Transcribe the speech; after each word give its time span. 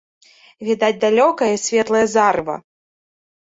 Відаць 0.69 0.97
далёкае 1.03 1.51
і 1.57 1.61
светлае 1.65 2.03
зарыва. 2.17 2.55